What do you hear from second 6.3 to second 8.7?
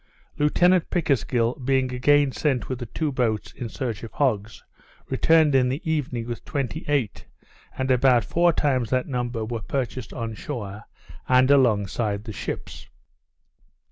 twenty eight; and about four